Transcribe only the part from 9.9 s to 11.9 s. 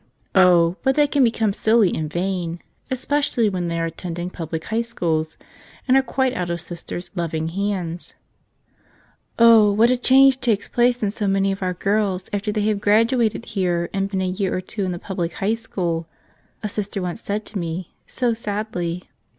a change takes place in so many of our